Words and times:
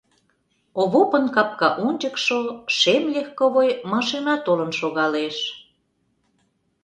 Овопын 0.81 1.25
капка 1.35 1.69
ончыкшо 1.87 2.39
шем 2.77 3.03
легковой 3.13 3.69
машина 3.91 4.33
толын 4.45 4.71
шогалеш. 4.79 5.37